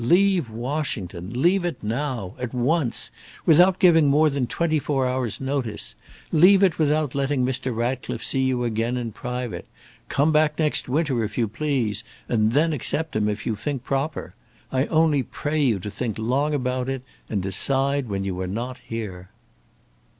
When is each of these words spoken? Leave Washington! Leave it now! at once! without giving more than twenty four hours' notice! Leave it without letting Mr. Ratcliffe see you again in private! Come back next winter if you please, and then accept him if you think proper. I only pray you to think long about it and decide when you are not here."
Leave 0.03 0.49
Washington! 0.49 1.29
Leave 1.39 1.63
it 1.63 1.77
now! 1.83 2.33
at 2.39 2.55
once! 2.55 3.11
without 3.45 3.77
giving 3.77 4.07
more 4.07 4.31
than 4.31 4.47
twenty 4.47 4.79
four 4.79 5.07
hours' 5.07 5.39
notice! 5.39 5.93
Leave 6.31 6.63
it 6.63 6.79
without 6.79 7.13
letting 7.13 7.45
Mr. 7.45 7.75
Ratcliffe 7.75 8.23
see 8.23 8.41
you 8.41 8.63
again 8.63 8.97
in 8.97 9.11
private! 9.11 9.67
Come 10.09 10.31
back 10.31 10.57
next 10.57 10.89
winter 10.89 11.23
if 11.23 11.37
you 11.37 11.47
please, 11.47 12.03
and 12.27 12.53
then 12.53 12.73
accept 12.73 13.15
him 13.15 13.29
if 13.29 13.45
you 13.45 13.55
think 13.55 13.83
proper. 13.83 14.33
I 14.71 14.85
only 14.87 15.21
pray 15.21 15.61
you 15.61 15.77
to 15.77 15.91
think 15.91 16.17
long 16.17 16.55
about 16.55 16.89
it 16.89 17.03
and 17.29 17.43
decide 17.43 18.09
when 18.09 18.23
you 18.25 18.41
are 18.41 18.47
not 18.47 18.79
here." 18.79 19.29